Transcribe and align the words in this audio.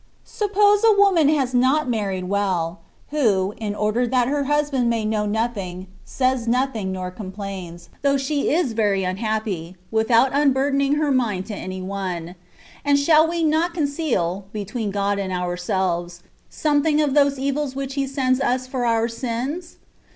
Sup 0.25 0.51
pose 0.53 0.83
a 0.83 0.91
woman 0.97 1.29
has 1.29 1.53
not 1.53 1.87
married 1.87 2.23
well, 2.23 2.79
who, 3.11 3.53
in 3.57 3.75
order 3.75 4.07
that 4.07 4.27
her 4.27 4.45
husband 4.45 4.89
may 4.89 5.05
know 5.05 5.27
nothing, 5.27 5.85
says 6.03 6.47
nothing 6.47 6.91
nor 6.91 7.11
complains, 7.11 7.89
though 8.01 8.17
she 8.17 8.49
is 8.49 8.71
very 8.73 9.03
unhappy, 9.03 9.75
with 9.91 10.09
out 10.09 10.31
unburdening 10.33 10.95
her 10.95 11.11
mind 11.11 11.45
to 11.45 11.55
any 11.55 11.83
one; 11.83 12.33
and 12.83 12.97
shall 12.97 13.27
we 13.29 13.43
not 13.43 13.75
conceal, 13.75 14.45
between 14.51 14.89
God 14.89 15.19
and 15.19 15.31
ourselves, 15.31 16.23
something 16.49 16.99
of 16.99 17.13
those 17.13 17.37
evils 17.37 17.75
which 17.75 17.93
He 17.93 18.07
sends 18.07 18.41
us 18.41 18.65
for 18.65 18.87
our 18.87 19.07
sins 19.07 19.77